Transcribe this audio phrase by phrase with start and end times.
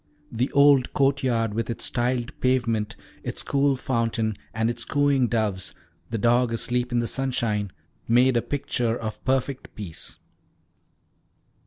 [0.31, 5.75] The old courtyard, with its tiled pavement, its cool fountain, and its cooing doves,
[6.09, 7.71] the dog asleep in the sunshine,
[8.07, 10.17] made a picture of perfect peace.